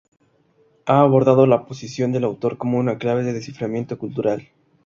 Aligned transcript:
Ha 0.87 0.99
abordado 1.01 1.45
la 1.45 1.67
posición 1.67 2.11
del 2.11 2.23
autor 2.23 2.57
como 2.57 2.79
una 2.79 2.97
clave 2.97 3.21
de 3.23 3.33
desciframiento 3.33 3.99
cultural. 3.99 4.49